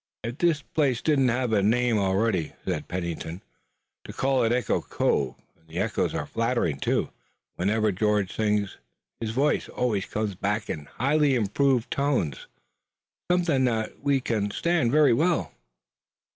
"If 0.23 0.39
this 0.39 0.63
place 0.63 0.99
didn't 0.99 1.27
have 1.27 1.53
a 1.53 1.61
name 1.61 1.99
already," 1.99 2.53
said 2.65 2.87
Pennington, 2.87 3.43
"I'd 4.09 4.15
call 4.17 4.43
it 4.43 4.51
Echo 4.51 4.81
Cove, 4.81 5.35
and 5.55 5.67
the 5.67 5.77
echoes 5.77 6.15
are 6.15 6.25
flattering, 6.25 6.79
too. 6.79 7.11
Whenever 7.57 7.91
George 7.91 8.35
sings 8.35 8.77
his 9.19 9.29
voice 9.29 9.69
always 9.69 10.05
comes 10.07 10.33
back 10.33 10.71
in 10.71 10.85
highly 10.85 11.35
improved 11.35 11.91
tones, 11.91 12.47
something 13.29 13.65
that 13.65 14.01
we 14.01 14.19
can 14.21 14.49
stand 14.49 14.91
very 14.91 15.13
well." 15.13 15.51